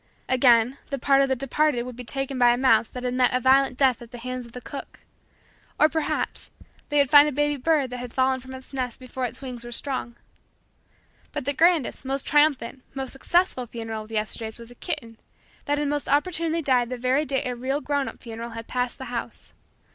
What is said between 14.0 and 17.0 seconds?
of the Yesterdays was a kitten that had most opportunely died the